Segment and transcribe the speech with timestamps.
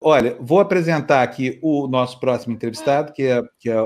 [0.00, 3.78] Olha, vou apresentar aqui o nosso próximo entrevistado, que é, que é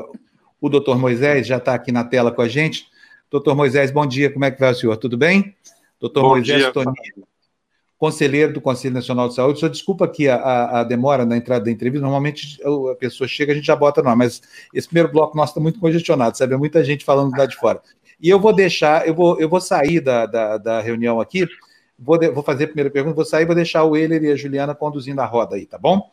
[0.61, 2.87] o doutor Moisés, já está aqui na tela com a gente.
[3.29, 4.97] Doutor Moisés, bom dia, como é que vai o senhor?
[4.97, 5.57] Tudo bem?
[5.99, 6.97] Doutor bom Moisés dia, Tonini,
[7.99, 9.59] conselheiro do Conselho Nacional de Saúde.
[9.59, 13.53] Só desculpa aqui a, a, a, demora na entrada da entrevista, normalmente a pessoa chega,
[13.53, 14.41] a gente já bota não, mas
[14.73, 16.55] esse primeiro bloco nosso está muito congestionado, sabe?
[16.55, 17.83] É muita gente falando lá de fora.
[18.21, 21.45] E eu vou deixar, eu vou, eu vou sair da, da, da reunião aqui,
[21.99, 24.37] Vou, de, vou fazer a primeira pergunta, vou sair, vou deixar o Euler e a
[24.37, 26.11] Juliana conduzindo a roda aí, tá bom?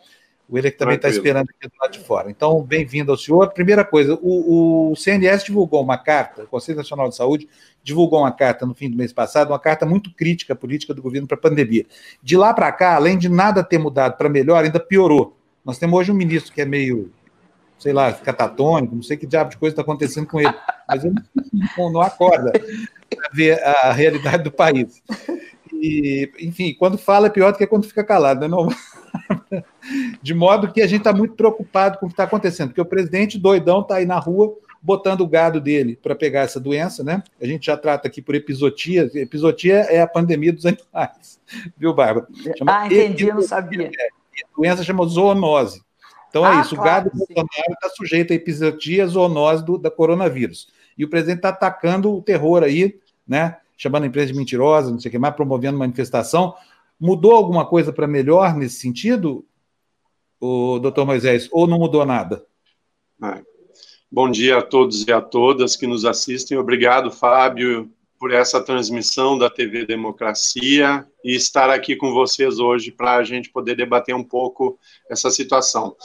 [0.48, 2.30] O Euler que também está esperando aqui do lado de fora.
[2.30, 3.52] Então, bem-vindo ao senhor.
[3.52, 7.48] Primeira coisa, o, o, CNS divulgou uma carta, o Conselho Nacional de Saúde
[7.84, 11.02] divulgou uma carta no fim do mês passado, uma carta muito crítica à política do
[11.02, 11.86] governo para a pandemia.
[12.22, 15.36] De lá para cá, além de nada ter mudado para melhor, ainda piorou.
[15.64, 17.12] Nós temos hoje um ministro que é meio,
[17.80, 20.54] sei lá, catatônico, não sei que diabo de coisa está acontecendo com ele,
[20.88, 21.16] mas ele
[21.78, 25.02] não, não acorda para ver a realidade do país.
[25.82, 28.56] E, enfim, quando fala é pior do que quando fica calado, né?
[30.22, 32.86] De modo que a gente está muito preocupado com o que está acontecendo, porque o
[32.86, 37.24] presidente doidão está aí na rua botando o gado dele para pegar essa doença, né?
[37.42, 39.10] A gente já trata aqui por episotia.
[39.16, 41.40] Episotia é a pandemia dos animais,
[41.76, 42.28] viu, Bárbara?
[42.56, 43.88] Chama ah, entendi, eu não sabia.
[43.88, 45.82] É, a doença chama zoonose.
[46.30, 49.90] Então é ah, isso, claro, o gado Bolsonaro está sujeito à episotia, zoonose do, da
[49.90, 50.70] coronavírus.
[50.96, 53.58] E o presidente está atacando o terror aí, né?
[53.82, 56.54] Chamando a empresa de mentirosa, não sei o que mais, promovendo manifestação.
[57.00, 59.44] Mudou alguma coisa para melhor nesse sentido,
[60.40, 62.46] o doutor Moisés, ou não mudou nada?
[63.24, 63.42] É.
[64.12, 66.60] Bom dia a todos e a todas que nos assistem.
[66.60, 67.90] Obrigado, Fábio,
[68.22, 73.50] por essa transmissão da TV Democracia e estar aqui com vocês hoje para a gente
[73.50, 74.78] poder debater um pouco
[75.10, 75.96] essa situação.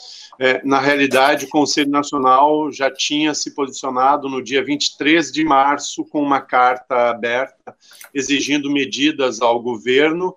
[0.41, 6.06] É, na realidade, o Conselho Nacional já tinha se posicionado no dia 23 de março
[6.06, 7.77] com uma carta aberta
[8.14, 10.34] exigindo medidas ao governo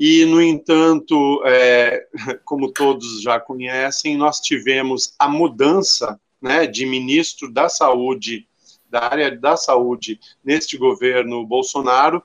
[0.00, 2.06] e, no entanto, é,
[2.42, 8.47] como todos já conhecem, nós tivemos a mudança né, de ministro da Saúde
[8.90, 12.22] da área da saúde neste governo Bolsonaro,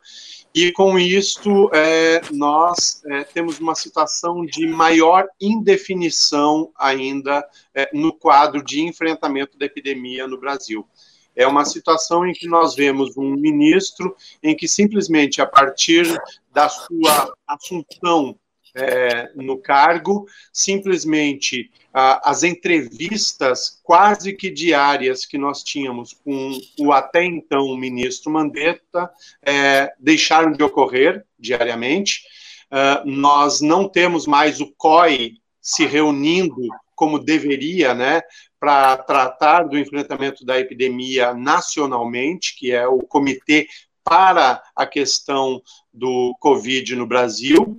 [0.55, 7.43] e com isto é, nós é, temos uma situação de maior indefinição ainda
[7.73, 10.87] é, no quadro de enfrentamento da epidemia no Brasil.
[11.35, 16.05] É uma situação em que nós vemos um ministro em que simplesmente a partir
[16.51, 18.37] da sua assunção
[18.75, 27.23] é, no cargo, simplesmente as entrevistas quase que diárias que nós tínhamos com o até
[27.23, 29.11] então ministro Mandetta
[29.45, 32.23] é, deixaram de ocorrer diariamente.
[32.71, 36.55] Uh, nós não temos mais o COI se reunindo
[36.95, 38.21] como deveria, né,
[38.59, 43.67] para tratar do enfrentamento da epidemia nacionalmente, que é o Comitê
[44.03, 45.61] para a questão
[45.93, 47.77] do Covid no Brasil.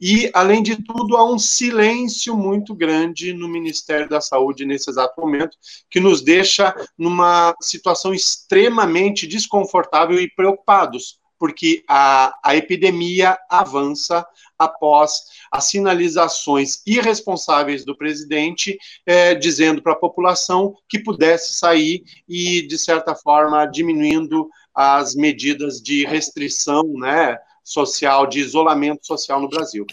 [0.00, 5.20] E, além de tudo, há um silêncio muito grande no Ministério da Saúde nesse exato
[5.20, 5.56] momento,
[5.90, 14.26] que nos deixa numa situação extremamente desconfortável e preocupados, porque a, a epidemia avança
[14.58, 22.66] após as sinalizações irresponsáveis do presidente, é, dizendo para a população que pudesse sair e,
[22.66, 29.86] de certa forma, diminuindo as medidas de restrição né, social, de isolamento social no Brasil.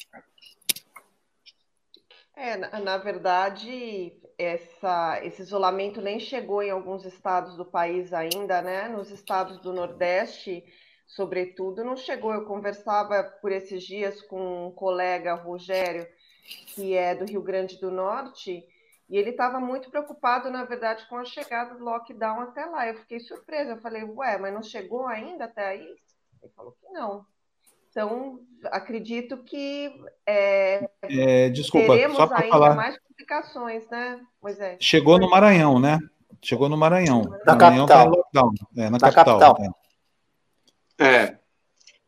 [2.36, 8.90] É, na, verdade, essa, esse isolamento nem chegou em alguns estados do país ainda, né?
[8.90, 10.66] Nos estados do Nordeste,
[11.08, 12.34] sobretudo, não chegou.
[12.34, 16.06] Eu conversava por esses dias com um colega, Rogério,
[16.76, 18.68] que é do Rio Grande do Norte,
[19.14, 22.88] e ele estava muito preocupado, na verdade, com a chegada do lockdown até lá.
[22.88, 23.74] Eu fiquei surpresa.
[23.74, 25.86] Eu falei, ué, mas não chegou ainda até aí?
[26.42, 27.24] Ele falou que não.
[27.92, 28.40] Então,
[28.72, 29.94] acredito que
[30.26, 32.74] é, é, desculpa, teremos só ainda falar.
[32.74, 34.80] mais complicações, né, Moisés?
[34.82, 36.00] Chegou no Maranhão, né?
[36.42, 37.22] Chegou no Maranhão.
[37.46, 38.12] Na Maranhão capital.
[38.12, 38.54] Tá lockdown.
[38.76, 39.40] É, na, na capital.
[39.40, 39.80] capital.
[40.98, 41.06] É.
[41.06, 41.40] é.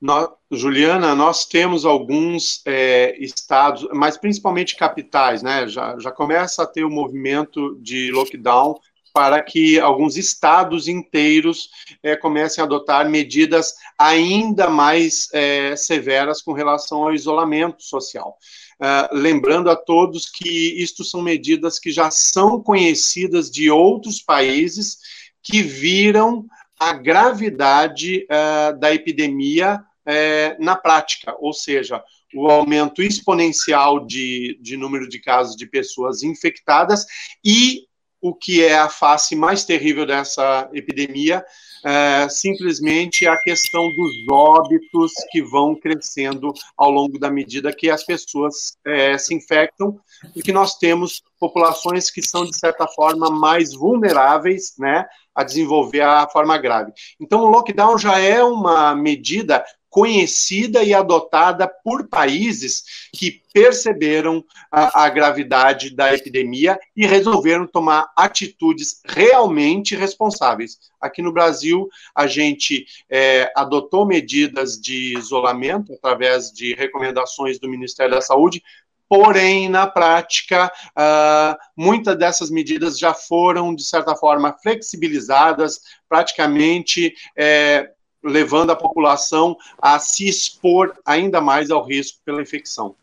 [0.01, 5.67] Nós, Juliana, nós temos alguns é, estados, mas principalmente capitais, né?
[5.67, 8.79] Já, já começa a ter o um movimento de lockdown
[9.13, 11.69] para que alguns estados inteiros
[12.03, 18.37] é, comecem a adotar medidas ainda mais é, severas com relação ao isolamento social.
[18.78, 24.97] Uh, lembrando a todos que isto são medidas que já são conhecidas de outros países
[25.41, 26.46] que viram
[26.78, 32.03] a gravidade uh, da epidemia é, na prática, ou seja,
[32.34, 37.05] o aumento exponencial de, de número de casos de pessoas infectadas
[37.43, 37.85] e
[38.22, 41.46] o que é a face mais terrível dessa epidemia,
[41.85, 48.03] é, simplesmente a questão dos óbitos que vão crescendo ao longo da medida que as
[48.03, 49.99] pessoas é, se infectam
[50.35, 55.05] e que nós temos populações que são, de certa forma, mais vulneráveis né,
[55.35, 56.91] a desenvolver a forma grave.
[57.19, 59.63] Então, o lockdown já é uma medida
[59.95, 68.11] conhecida e adotada por países que perceberam a, a, gravidade da epidemia e resolveram tomar
[68.13, 70.77] atitudes realmente responsáveis.
[70.99, 78.15] Aqui no Brasil, a gente é, adotou medidas de isolamento através de recomendações do Ministério
[78.15, 78.61] da Saúde,
[79.07, 87.13] porém, na prática, uh, muitas dessas medidas já foram, de certa forma, flexibilizadas, praticamente.
[87.37, 87.91] É,
[88.25, 92.95] levando a população a se expor ainda mais ao risco pela infecção.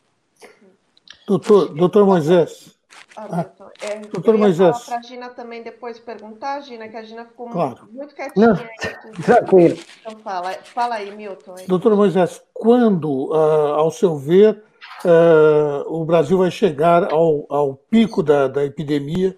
[1.26, 2.72] Doutor, doutor Moisés.
[3.16, 3.46] Ah,
[3.80, 4.84] é, doutor Moisés.
[4.84, 7.88] Para a Gina também depois perguntar, Gina, que a Gina ficou claro.
[7.92, 8.48] muito quietinha.
[8.48, 9.78] Não, aí, tranquilo.
[10.00, 11.54] Então fala, fala aí, Milton.
[11.58, 11.66] Aí.
[11.66, 14.62] Doutor Moisés, quando, uh, ao seu ver,
[15.04, 19.36] uh, o Brasil vai chegar ao, ao pico da, da epidemia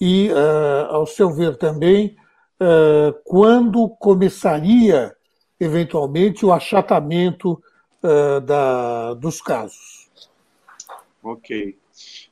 [0.00, 2.16] e, uh, ao seu ver também,
[3.24, 5.14] quando começaria
[5.60, 7.62] eventualmente, o achatamento
[8.02, 10.08] uh, da, dos casos.
[11.22, 11.76] Ok.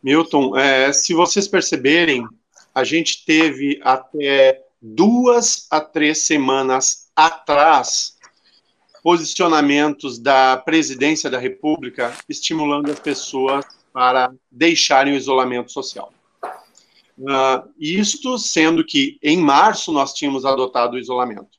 [0.02, 2.26] Milton, é, se vocês perceberem,
[2.74, 8.16] a gente teve até duas a três semanas atrás
[9.02, 16.12] posicionamentos da presidência da República estimulando as pessoas para deixarem o isolamento social.
[17.18, 21.56] Uh, isto sendo que em março nós tínhamos adotado o isolamento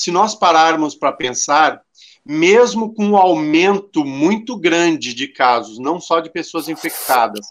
[0.00, 1.82] se nós pararmos para pensar,
[2.24, 7.46] mesmo com um aumento muito grande de casos, não só de pessoas infectadas,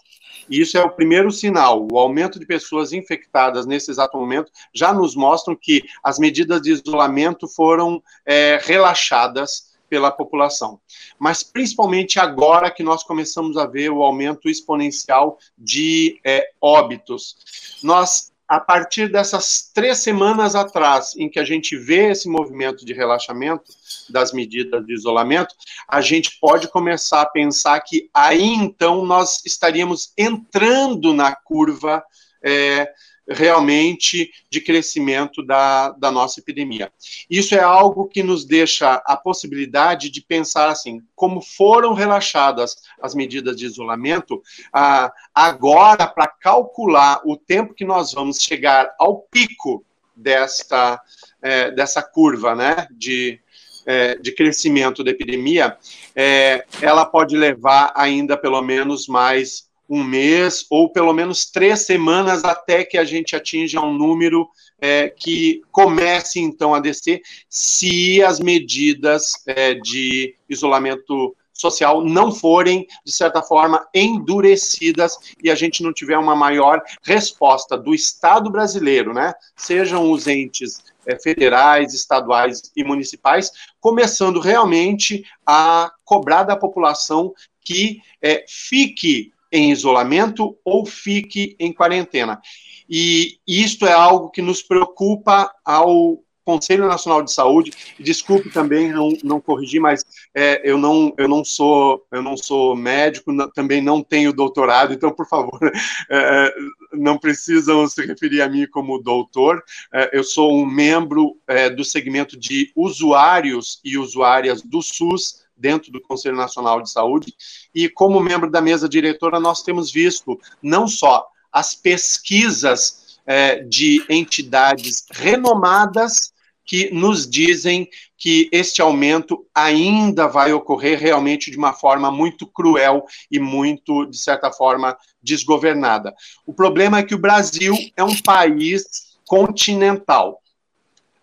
[0.48, 1.86] e isso é o primeiro sinal.
[1.92, 6.72] O aumento de pessoas infectadas nesse exato momento já nos mostram que as medidas de
[6.72, 10.80] isolamento foram é, relaxadas pela população.
[11.20, 17.36] Mas principalmente agora que nós começamos a ver o aumento exponencial de é, óbitos.
[17.80, 22.92] Nós a partir dessas três semanas atrás, em que a gente vê esse movimento de
[22.92, 23.70] relaxamento
[24.08, 25.54] das medidas de isolamento,
[25.86, 32.02] a gente pode começar a pensar que aí então nós estaríamos entrando na curva
[32.42, 32.90] é,
[33.30, 36.92] realmente de crescimento da, da nossa epidemia.
[37.30, 43.14] Isso é algo que nos deixa a possibilidade de pensar assim, como foram relaxadas as
[43.14, 44.42] medidas de isolamento,
[44.72, 49.84] ah, agora, para calcular o tempo que nós vamos chegar ao pico
[50.16, 51.00] desta,
[51.40, 53.40] é, dessa curva né, de,
[53.86, 55.76] é, de crescimento da epidemia,
[56.14, 62.44] é, ela pode levar ainda pelo menos mais um mês ou pelo menos três semanas
[62.44, 64.48] até que a gente atinja um número
[64.80, 72.86] é, que comece então a descer, se as medidas é, de isolamento social não forem,
[73.04, 79.12] de certa forma, endurecidas e a gente não tiver uma maior resposta do Estado brasileiro,
[79.12, 79.34] né?
[79.54, 88.00] Sejam os entes é, federais, estaduais e municipais, começando realmente a cobrar da população que
[88.22, 92.40] é, fique em isolamento ou fique em quarentena.
[92.88, 97.72] E isto é algo que nos preocupa ao Conselho Nacional de Saúde.
[97.98, 100.04] Desculpe também não, não corrigir, mas
[100.34, 104.92] é, eu não eu não sou eu não sou médico, não, também não tenho doutorado,
[104.92, 105.60] então por favor
[106.10, 106.54] é,
[106.92, 109.62] não precisam se referir a mim como doutor.
[109.94, 115.92] É, eu sou um membro é, do segmento de usuários e usuárias do SUS dentro
[115.92, 117.34] do Conselho Nacional de Saúde,
[117.74, 124.04] e como membro da mesa diretora, nós temos visto não só as pesquisas é, de
[124.08, 126.32] entidades renomadas
[126.64, 133.04] que nos dizem que este aumento ainda vai ocorrer realmente de uma forma muito cruel
[133.28, 136.14] e muito, de certa forma, desgovernada.
[136.46, 140.40] O problema é que o Brasil é um país continental.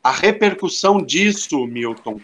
[0.04, 2.20] A repercussão disso, Milton,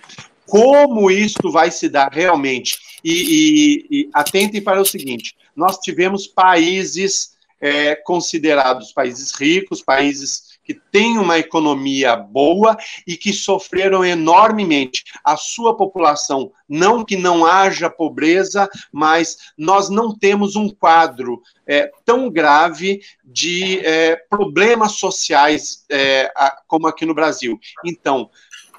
[0.54, 2.78] como isso vai se dar realmente.
[3.04, 10.54] E, e, e atentem para o seguinte: nós tivemos países é, considerados países ricos, países
[10.64, 15.04] que têm uma economia boa e que sofreram enormemente.
[15.24, 21.92] A sua população, não que não haja pobreza, mas nós não temos um quadro é,
[22.06, 26.32] tão grave de é, problemas sociais é,
[26.68, 27.60] como aqui no Brasil.
[27.84, 28.30] Então,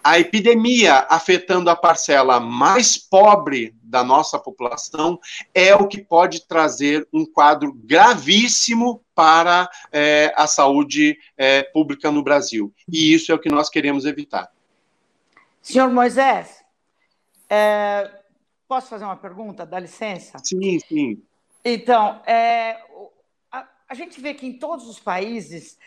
[0.05, 5.19] a epidemia afetando a parcela mais pobre da nossa população
[5.55, 12.23] é o que pode trazer um quadro gravíssimo para é, a saúde é, pública no
[12.23, 12.71] Brasil.
[12.87, 14.53] E isso é o que nós queremos evitar.
[15.63, 16.63] Senhor Moisés,
[17.49, 18.11] é,
[18.69, 19.65] posso fazer uma pergunta?
[19.65, 20.39] Dá licença?
[20.45, 21.23] Sim, sim.
[21.65, 22.21] Então,
[23.51, 25.79] a, a, gente vê que em todos os países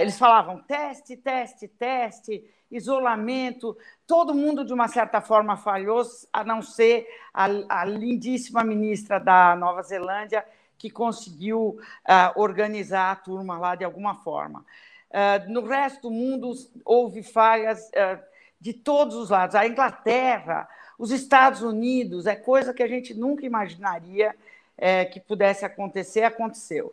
[0.00, 3.76] eles falavam teste, teste, teste, isolamento.
[4.06, 9.54] Todo mundo, de uma certa forma, falhou, a não ser a, a lindíssima ministra da
[9.56, 10.44] Nova Zelândia,
[10.78, 14.64] que conseguiu uh, organizar a turma lá de alguma forma.
[15.10, 16.52] Uh, no resto do mundo,
[16.84, 18.18] houve falhas uh,
[18.60, 19.54] de todos os lados.
[19.54, 20.68] A Inglaterra,
[20.98, 24.34] os Estados Unidos, é coisa que a gente nunca imaginaria
[24.78, 26.92] é, que pudesse acontecer, aconteceu.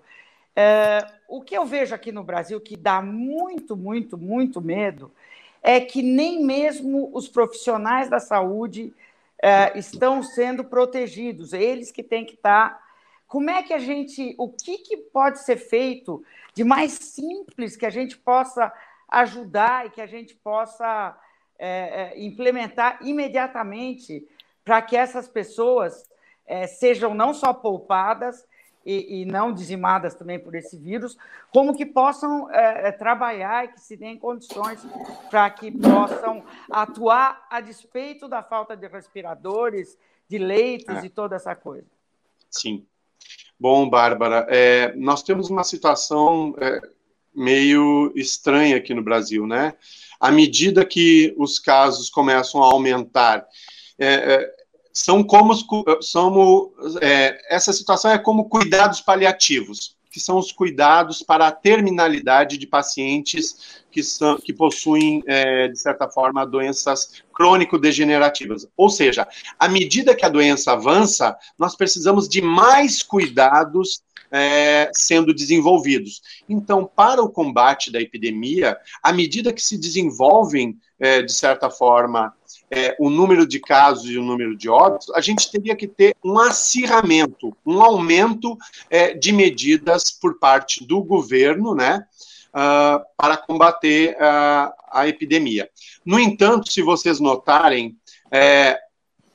[1.28, 5.12] O que eu vejo aqui no Brasil que dá muito, muito, muito medo
[5.64, 8.94] é que nem mesmo os profissionais da saúde
[9.42, 12.78] é, estão sendo protegidos, eles que têm que estar.
[13.28, 14.36] Como é que a gente.
[14.38, 18.72] O que, que pode ser feito de mais simples que a gente possa
[19.10, 21.18] ajudar e que a gente possa
[21.58, 24.28] é, é implementar imediatamente
[24.66, 26.12] para que essas pessoas
[26.78, 28.46] sejam não só poupadas
[28.86, 31.18] e, e, não dizimadas também por esse vírus,
[31.52, 34.86] como que possam é, é trabalhar e que se deem condições
[35.30, 39.98] para que possam atuar a despeito da falta de respiradores,
[40.28, 41.06] de leitos é.
[41.06, 41.88] e toda essa coisa.
[42.50, 42.86] Sim.
[43.60, 46.82] Bom, Bárbara, é, nós temos uma situação é,
[47.34, 49.74] meio estranha aqui no Brasil, né?
[50.20, 53.46] À medida que os casos começam a aumentar,
[53.98, 54.54] é,
[54.94, 55.54] são como,
[56.02, 56.72] são,
[57.02, 62.68] é, essa situação é como cuidados paliativos, que são os cuidados para a terminalidade de
[62.68, 68.68] pacientes que, são, que possuem, é, de certa forma, doenças crônico-degenerativas.
[68.78, 75.34] Ou seja, à medida que a doença avança, nós precisamos de mais cuidados é, sendo
[75.34, 76.22] desenvolvidos.
[76.50, 82.34] Então, para o combate da epidemia, à medida que se desenvolvem, é, de certa forma,
[82.74, 86.16] é, o número de casos e o número de óbitos, a gente teria que ter
[86.24, 88.58] um acirramento, um aumento
[88.90, 92.04] é, de medidas por parte do governo, né,
[92.54, 95.70] uh, para combater uh, a epidemia.
[96.04, 97.96] No entanto, se vocês notarem,
[98.32, 98.80] é,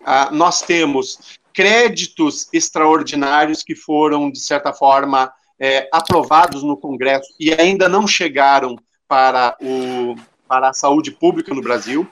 [0.01, 7.53] uh, nós temos créditos extraordinários que foram, de certa forma, é, aprovados no Congresso e
[7.53, 8.77] ainda não chegaram
[9.09, 10.15] para, o,
[10.47, 12.09] para a saúde pública no Brasil.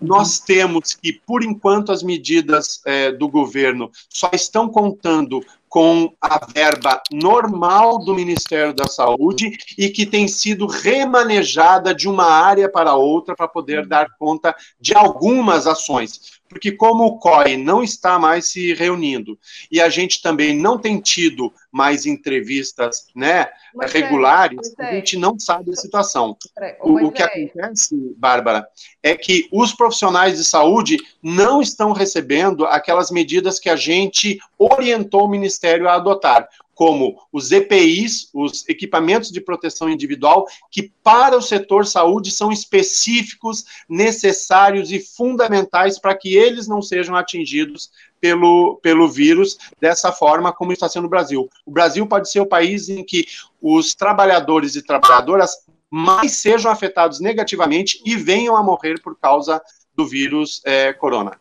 [0.00, 6.46] Nós temos que, por enquanto, as medidas é, do governo só estão contando com a
[6.46, 12.94] verba normal do Ministério da Saúde e que tem sido remanejada de uma área para
[12.94, 18.50] outra para poder dar conta de algumas ações porque como o COI não está mais
[18.50, 19.38] se reunindo
[19.70, 25.16] e a gente também não tem tido mais entrevistas né, mas regulares, é, a gente
[25.16, 26.36] não sabe a situação.
[26.80, 28.66] O, o que acontece, Bárbara,
[29.02, 35.24] é que os profissionais de saúde não estão recebendo aquelas medidas que a gente orientou
[35.24, 41.40] o Ministério a adotar como os EPIs, os equipamentos de proteção individual, que para o
[41.40, 47.90] setor saúde são específicos, necessários e fundamentais para que eles não sejam atingidos
[48.20, 51.48] pelo, pelo vírus dessa forma como está sendo o Brasil.
[51.64, 53.24] O Brasil pode ser o país em que
[53.60, 55.52] os trabalhadores e trabalhadoras
[55.90, 59.62] mais sejam afetados negativamente e venham a morrer por causa
[59.94, 61.40] do vírus é, corona.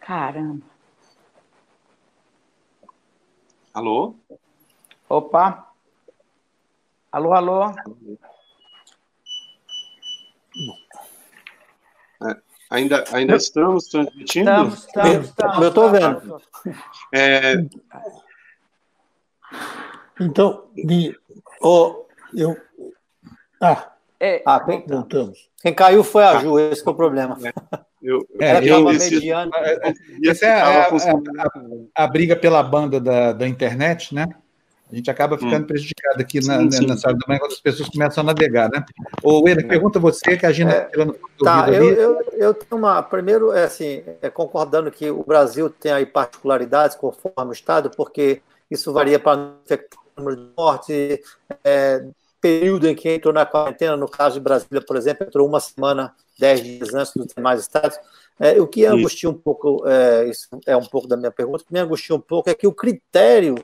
[0.00, 0.69] Caramba.
[3.72, 4.16] Alô?
[5.08, 5.72] Opa.
[7.12, 7.70] Alô, alô.
[12.22, 12.36] É,
[12.68, 14.50] ainda, ainda estamos transmitindo?
[14.50, 15.62] Estamos, estamos, estamos.
[15.62, 16.42] Eu estou vendo.
[17.14, 17.54] É...
[20.20, 21.16] Então, de,
[21.62, 22.56] oh, eu.
[23.60, 25.48] Ah, é, ah quem, voltamos.
[25.62, 27.38] Quem caiu foi a Ju, esse é o problema.
[27.46, 27.89] É.
[28.02, 29.50] Eu, é, eu, mediano.
[30.24, 34.26] Essa é a, a, a, a, briga pela banda da, da internet, né?
[34.90, 35.66] A gente acaba ficando hum.
[35.66, 36.86] prejudicado aqui na, sim, sim.
[36.86, 38.84] na sala da manhã quando as pessoas começam a navegar, né?
[39.22, 43.02] Ô, William, pergunta você que a Gina é, tirando Tá, eu, eu, eu, tenho uma.
[43.02, 48.42] Primeiro, é assim, é, concordando que o Brasil tem aí particularidades conforme o Estado, porque
[48.68, 49.54] isso varia para o
[50.16, 51.20] número de mortes,
[51.62, 52.04] é,
[52.40, 56.14] período em que entrou na quarentena, no caso de Brasília, por exemplo, entrou uma semana,
[56.40, 57.96] dez dias antes dos demais estados.
[58.38, 61.66] É, o que angustia um pouco, é, isso é um pouco da minha pergunta, o
[61.66, 63.54] que me angustia um pouco é que o critério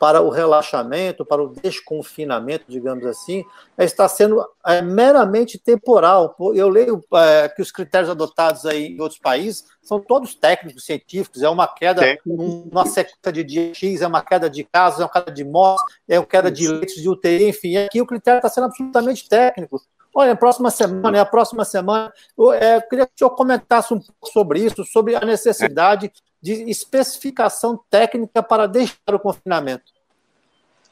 [0.00, 3.44] para o relaxamento, para o desconfinamento, digamos assim,
[3.76, 6.34] está sendo é, meramente temporal.
[6.54, 11.42] Eu leio é, que os critérios adotados aí em outros países são todos técnicos, científicos,
[11.42, 15.10] é uma queda, uma sequência de dia X, é uma queda de casos, é uma
[15.10, 18.48] queda de mortes, é uma queda de leitos de UTI, enfim, aqui o critério está
[18.48, 19.82] sendo absolutamente técnico.
[20.14, 23.30] Olha, a próxima semana, é a próxima semana, eu, é, eu queria que o senhor
[23.30, 26.10] comentasse um pouco sobre isso, sobre a necessidade
[26.42, 29.92] de especificação técnica para deixar o confinamento.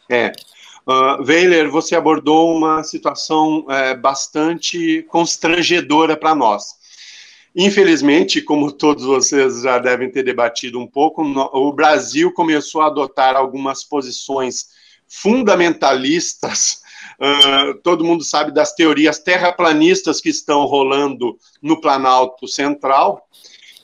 [0.08, 0.32] É.
[0.86, 6.78] Uh, Weiler, você abordou uma situação é, bastante constrangedora para nós.
[7.54, 12.86] Infelizmente, como todos vocês já devem ter debatido um pouco, no, o Brasil começou a
[12.86, 14.68] adotar algumas posições
[15.08, 16.82] fundamentalistas.
[17.20, 23.28] Uh, todo mundo sabe das teorias terraplanistas que estão rolando no Planalto Central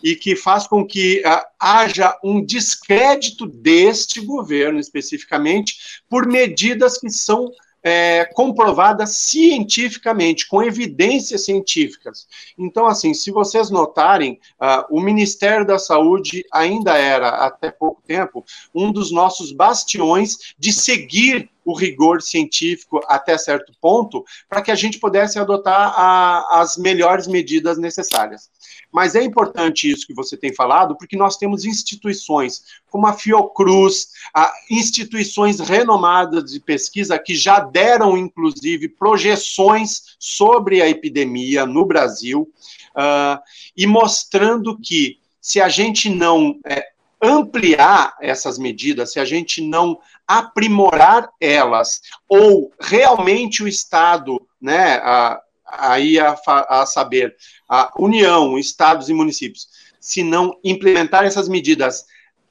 [0.02, 7.09] e que faz com que uh, haja um descrédito deste governo, especificamente, por medidas que
[7.11, 7.50] são
[7.85, 12.26] é, comprovadas cientificamente, com evidências científicas.
[12.57, 18.43] Então, assim, se vocês notarem, uh, o Ministério da Saúde ainda era, até pouco tempo,
[18.75, 24.75] um dos nossos bastiões de seguir o rigor científico até certo ponto, para que a
[24.75, 28.50] gente pudesse adotar a, as melhores medidas necessárias.
[28.92, 34.11] Mas é importante isso que você tem falado, porque nós temos instituições como a Fiocruz,
[34.33, 42.49] a instituições renomadas de pesquisa que já deram, inclusive, projeções sobre a epidemia no Brasil,
[42.94, 43.42] uh,
[43.76, 46.87] e mostrando que se a gente não é,
[47.21, 55.40] ampliar essas medidas, se a gente não aprimorar elas, ou realmente o Estado, né, a,
[55.66, 56.37] aí a,
[56.69, 57.35] a saber,
[57.69, 59.69] a União, estados e municípios,
[60.00, 62.04] se não implementar essas medidas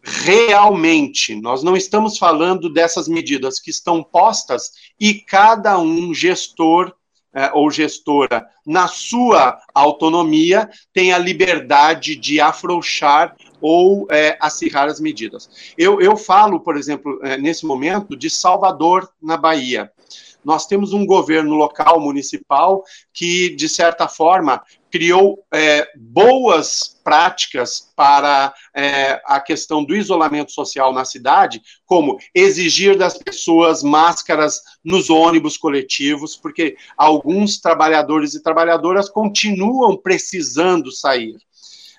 [0.03, 6.93] realmente, nós não estamos falando dessas medidas que estão postas e cada um gestor
[7.33, 14.99] é, ou gestora, na sua autonomia, tem a liberdade de afrouxar ou é, acirrar as
[14.99, 15.49] medidas.
[15.77, 19.89] Eu, eu falo, por exemplo, é, nesse momento, de Salvador, na Bahia.
[20.43, 28.53] Nós temos um governo local, municipal, que, de certa forma, criou é, boas práticas para
[28.75, 35.55] é, a questão do isolamento social na cidade, como exigir das pessoas máscaras nos ônibus
[35.55, 41.37] coletivos, porque alguns trabalhadores e trabalhadoras continuam precisando sair.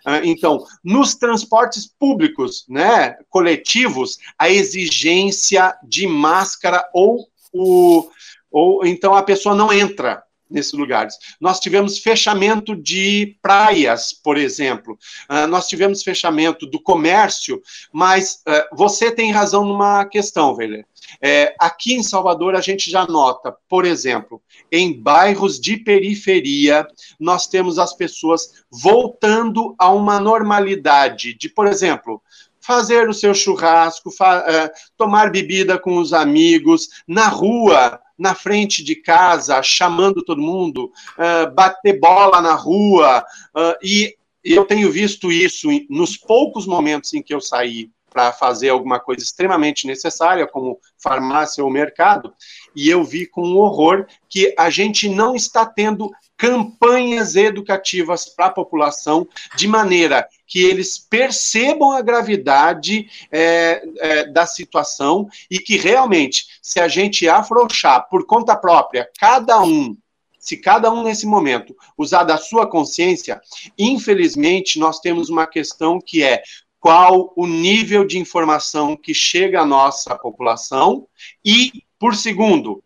[0.04, 8.08] Ah, então, nos transportes públicos, né, coletivos, a exigência de máscara ou o
[8.50, 11.16] ou então a pessoa não entra nesses lugares.
[11.40, 14.98] Nós tivemos fechamento de praias, por exemplo.
[15.30, 17.61] Uh, nós tivemos fechamento do comércio,
[17.92, 20.85] mas uh, você tem razão numa questão, Velho.
[21.20, 26.87] É, aqui em Salvador, a gente já nota, por exemplo, em bairros de periferia,
[27.20, 32.22] nós temos as pessoas voltando a uma normalidade de, por exemplo,
[32.61, 38.96] fazer o seu churrasco, uh, tomar bebida com os amigos, na rua, na frente de
[38.96, 43.24] casa, chamando todo mundo, uh, bater bola na rua,
[43.55, 48.68] uh, e eu tenho visto isso nos poucos momentos em que eu saí para fazer
[48.68, 52.33] alguma coisa extremamente necessária, como farmácia ou mercado,
[52.74, 58.50] e eu vi com horror que a gente não está tendo campanhas educativas para a
[58.50, 66.46] população, de maneira que eles percebam a gravidade é, é, da situação e que realmente,
[66.62, 69.96] se a gente afrouxar por conta própria, cada um
[70.44, 73.40] se cada um nesse momento usar da sua consciência,
[73.79, 76.42] infelizmente nós temos uma questão que é
[76.84, 81.06] qual o nível de informação que chega à nossa população.
[81.42, 82.84] E, por segundo,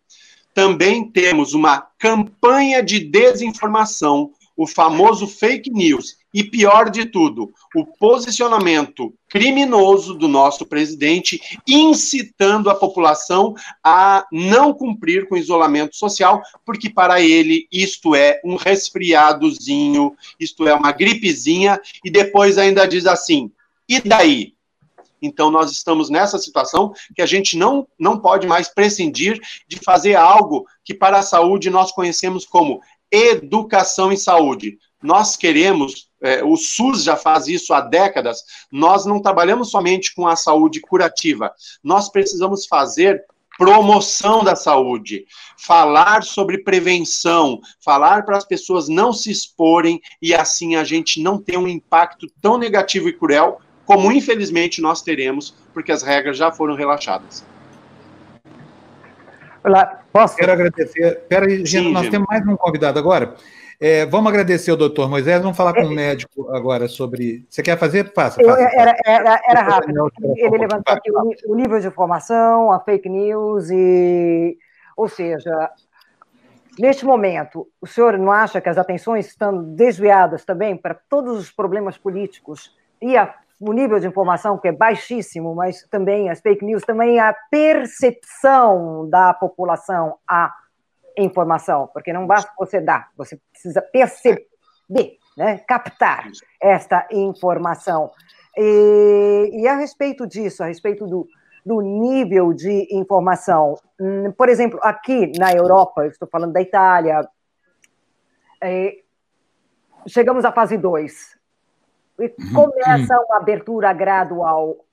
[0.55, 7.85] também temos uma campanha de desinformação, o famoso fake news, e pior de tudo, o
[7.85, 16.41] posicionamento criminoso do nosso presidente, incitando a população a não cumprir com o isolamento social,
[16.65, 23.05] porque para ele isto é um resfriadozinho, isto é uma gripezinha, e depois ainda diz
[23.05, 23.51] assim:
[23.89, 24.55] e daí?
[25.21, 30.15] Então, nós estamos nessa situação que a gente não, não pode mais prescindir de fazer
[30.15, 34.79] algo que, para a saúde, nós conhecemos como educação em saúde.
[35.03, 40.27] Nós queremos, é, o SUS já faz isso há décadas, nós não trabalhamos somente com
[40.27, 43.25] a saúde curativa, nós precisamos fazer
[43.57, 50.77] promoção da saúde, falar sobre prevenção, falar para as pessoas não se exporem e assim
[50.77, 55.91] a gente não ter um impacto tão negativo e cruel como infelizmente nós teremos, porque
[55.91, 57.43] as regras já foram relaxadas.
[59.65, 60.37] Olá, posso?
[60.37, 61.23] Quero agradecer.
[61.27, 63.35] Peraí, Gina, nós temos mais um convidado agora.
[63.81, 67.47] É, vamos agradecer ao doutor Moisés, vamos falar com o médico agora sobre.
[67.49, 68.13] Você quer fazer?
[68.13, 68.39] Faça.
[68.45, 68.77] faça, faça.
[68.77, 70.13] Era, era, era rápido.
[70.37, 74.59] Ele levantou aqui o, o nível de informação, a fake news, e.
[74.99, 75.71] Ou seja,
[76.79, 81.51] Neste momento, o senhor não acha que as atenções estão desviadas também para todos os
[81.51, 86.65] problemas políticos e a, o nível de informação que é baixíssimo, mas também as fake
[86.65, 90.55] news, também a percepção da população à
[91.17, 94.47] informação, porque não basta você dar, você precisa perceber,
[95.37, 96.31] né, captar
[96.63, 98.13] esta informação.
[98.57, 101.27] E, e a respeito disso, a respeito do,
[101.67, 103.77] do nível de informação.
[104.01, 107.29] Hum, por exemplo, aqui na Europa, eu estou falando da Itália,
[108.63, 108.99] é,
[110.07, 111.38] chegamos à fase 2
[112.19, 112.53] e uhum.
[112.55, 114.85] começa uma abertura gradual.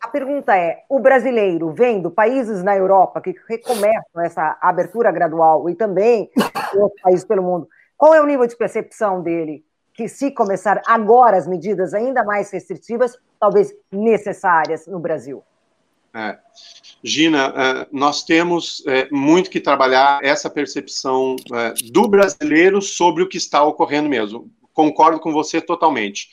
[0.00, 5.74] A pergunta é: o brasileiro, vendo países na Europa que recomeçam essa abertura gradual e
[5.74, 6.30] também
[6.74, 9.64] outros países pelo mundo, qual é o nível de percepção dele?
[9.94, 15.42] Que se começar agora as medidas ainda mais restritivas, talvez necessárias no Brasil?
[16.14, 16.38] É.
[17.02, 23.28] Gina, é, nós temos é, muito que trabalhar essa percepção é, do brasileiro sobre o
[23.28, 24.50] que está ocorrendo mesmo.
[24.72, 26.28] Concordo com você totalmente.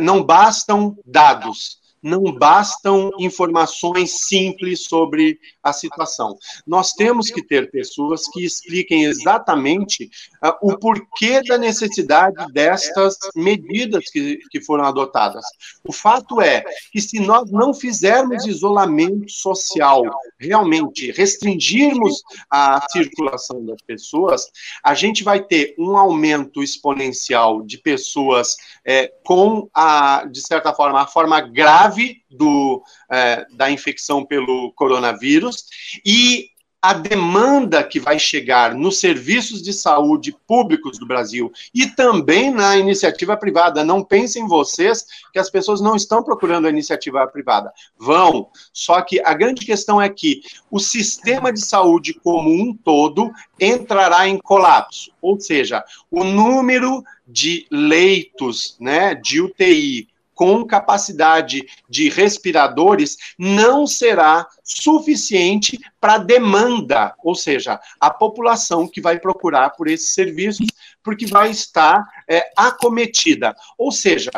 [0.00, 6.36] Não bastam dados, não bastam informações simples sobre a situação.
[6.66, 10.04] Nós temos que ter pessoas que expliquem exatamente
[10.44, 15.44] uh, o porquê da necessidade destas medidas que, que foram adotadas.
[15.84, 20.02] O fato é que se nós não fizermos isolamento social,
[20.38, 24.46] realmente restringirmos a circulação das pessoas,
[24.82, 31.00] a gente vai ter um aumento exponencial de pessoas é, com a, de certa forma,
[31.00, 31.85] a forma grave
[32.30, 35.66] do, é, da infecção pelo coronavírus
[36.04, 36.50] e
[36.86, 42.76] a demanda que vai chegar nos serviços de saúde públicos do Brasil e também na
[42.76, 43.84] iniciativa privada.
[43.84, 47.72] Não pensem vocês que as pessoas não estão procurando a iniciativa privada.
[47.98, 48.48] Vão.
[48.72, 54.28] Só que a grande questão é que o sistema de saúde como um todo entrará
[54.28, 55.10] em colapso.
[55.20, 64.46] Ou seja, o número de leitos né, de UTI com capacidade de respiradores não será
[64.62, 70.66] suficiente para a demanda, ou seja, a população que vai procurar por esses serviços,
[71.02, 73.56] porque vai estar é, acometida.
[73.78, 74.30] Ou seja,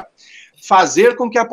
[0.62, 1.46] fazer com que a,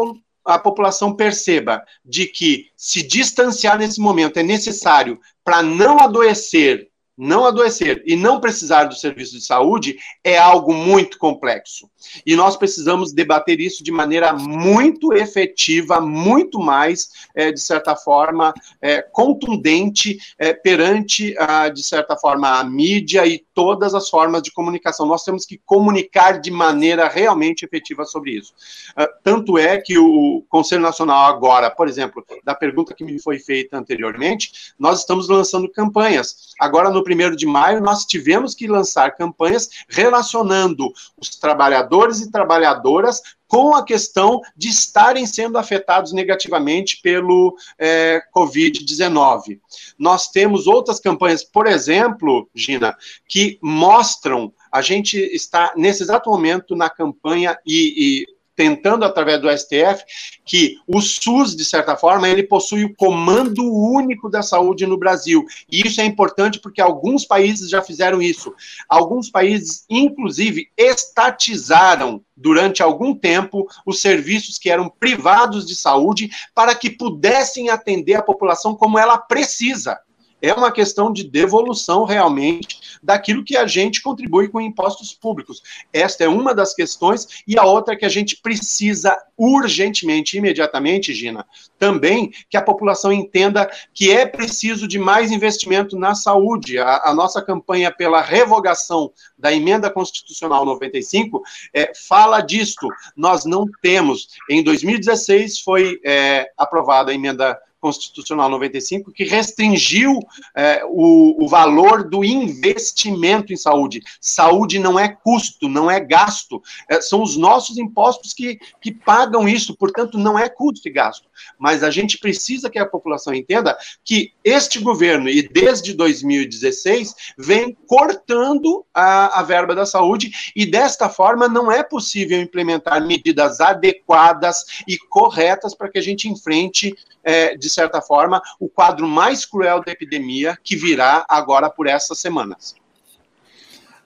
[0.45, 7.45] a população perceba de que se distanciar nesse momento é necessário para não adoecer não
[7.45, 11.89] adoecer e não precisar do serviço de saúde é algo muito complexo.
[12.25, 18.53] E nós precisamos debater isso de maneira muito efetiva, muito mais, é, de certa forma,
[18.81, 24.51] é, contundente é, perante, a, de certa forma, a mídia e todas as formas de
[24.51, 25.07] comunicação.
[25.07, 28.53] Nós temos que comunicar de maneira realmente efetiva sobre isso.
[28.91, 33.39] Uh, tanto é que o Conselho Nacional agora, por exemplo, da pergunta que me foi
[33.39, 36.53] feita anteriormente, nós estamos lançando campanhas.
[36.59, 43.21] Agora, no primeiro de maio, nós tivemos que lançar campanhas relacionando os trabalhadores e trabalhadoras
[43.55, 49.61] com a questão de estarem sendo afetados negativamente pelo é, Covid-19.
[49.97, 54.51] Nós temos outras campanhas, por exemplo, Gina, que mostram.
[54.69, 60.03] A gente está, nesse exato momento, na campanha e, e tentando através do STF
[60.45, 65.43] que o SUS, de certa forma, ele possui o comando único da saúde no Brasil.
[65.69, 68.53] E isso é importante porque alguns países já fizeram isso.
[68.87, 76.75] Alguns países, inclusive, estatizaram durante algum tempo os serviços que eram privados de saúde para
[76.75, 79.99] que pudessem atender a população como ela precisa
[80.41, 85.61] é uma questão de devolução realmente daquilo que a gente contribui com impostos públicos.
[85.93, 91.45] Esta é uma das questões, e a outra que a gente precisa urgentemente, imediatamente, Gina,
[91.77, 96.79] também que a população entenda que é preciso de mais investimento na saúde.
[96.79, 101.41] A, a nossa campanha pela revogação da emenda constitucional 95
[101.73, 102.87] é, fala disto.
[103.15, 104.27] Nós não temos.
[104.49, 110.19] Em 2016 foi é, aprovada a emenda Constitucional 95, que restringiu
[110.55, 114.01] é, o, o valor do investimento em saúde.
[114.19, 116.63] Saúde não é custo, não é gasto.
[116.89, 121.27] É, são os nossos impostos que, que pagam isso, portanto, não é custo e gasto.
[121.59, 127.77] Mas a gente precisa que a população entenda que este governo, e desde 2016, vem
[127.85, 134.65] cortando a, a verba da saúde, e desta forma não é possível implementar medidas adequadas
[134.87, 136.95] e corretas para que a gente enfrente
[137.25, 142.19] é, de certa forma, o quadro mais cruel da epidemia que virá agora por essas
[142.19, 142.75] semanas.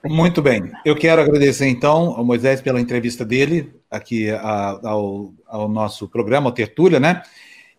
[0.03, 0.71] Muito bem.
[0.85, 6.47] Eu quero agradecer, então, ao Moisés pela entrevista dele aqui a, ao, ao, nosso programa,
[6.47, 7.21] ao Tertúlia, né?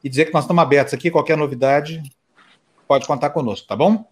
[0.05, 1.11] E dizer que nós estamos abertos aqui.
[1.11, 2.03] Qualquer novidade,
[2.87, 4.05] pode contar conosco, tá bom?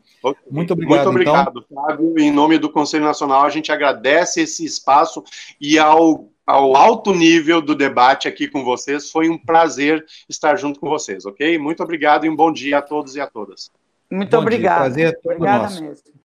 [0.50, 1.12] Muito obrigado.
[1.12, 1.84] Muito obrigado, então.
[1.84, 2.18] Fábio.
[2.18, 5.22] Em nome do Conselho Nacional, a gente agradece esse espaço
[5.60, 9.10] e ao, ao alto nível do debate aqui com vocês.
[9.10, 11.58] Foi um prazer estar junto com vocês, ok?
[11.58, 13.70] Muito obrigado e um bom dia a todos e a todas.
[14.10, 14.78] Muito bom obrigado.
[14.78, 15.84] Prazer é todo Obrigada nosso.
[15.84, 16.04] mesmo.